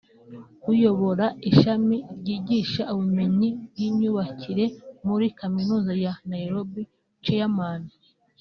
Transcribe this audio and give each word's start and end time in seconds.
uyobora 0.71 1.25
Ishami 1.49 1.97
ryigisha 2.19 2.81
ubumenyi 2.93 3.49
bw’imyubakire 3.71 4.65
muri 5.07 5.25
Kaminuza 5.39 5.91
ya 6.03 6.13
Nairobi 6.29 6.81
(Chairman 7.25 7.81